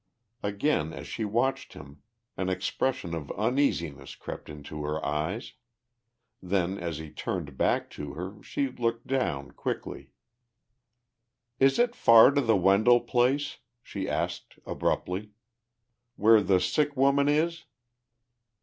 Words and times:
Again, 0.41 0.93
as 0.93 1.05
she 1.05 1.25
watched 1.25 1.73
him, 1.73 2.01
an 2.35 2.49
expression 2.49 3.13
of 3.13 3.29
uneasiness 3.33 4.15
crept 4.15 4.49
into 4.49 4.81
her 4.83 5.05
eyes; 5.05 5.53
then 6.41 6.79
as 6.79 6.97
he 6.97 7.11
turned 7.11 7.55
back 7.55 7.87
to 7.91 8.13
her 8.13 8.41
she 8.41 8.67
looked 8.67 9.05
down 9.05 9.51
quickly. 9.51 10.09
"Is 11.59 11.77
it 11.77 11.93
far 11.93 12.31
to 12.31 12.41
the 12.41 12.57
Wendell 12.57 13.01
place?" 13.01 13.59
she 13.83 14.09
asked 14.09 14.57
abruptly. 14.65 15.33
"Where 16.15 16.41
the 16.41 16.59
sick 16.59 16.97
woman 16.97 17.29
is?" 17.29 17.65